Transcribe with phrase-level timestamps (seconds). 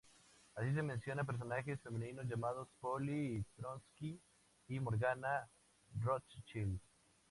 [0.55, 4.19] Así, se menciona personajes femeninos llamados Polly Trotsky
[4.67, 5.47] y Morgana
[5.93, 6.79] Rothschild.